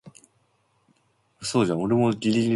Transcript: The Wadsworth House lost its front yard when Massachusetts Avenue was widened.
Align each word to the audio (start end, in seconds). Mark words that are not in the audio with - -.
The 0.03 0.09
Wadsworth 0.09 1.41
House 1.41 1.41
lost 1.41 1.41
its 1.41 1.51
front 1.51 1.67
yard 1.67 1.79
when 1.79 1.89
Massachusetts 1.89 1.93
Avenue 1.93 2.05
was 2.07 2.15
widened. 2.15 2.49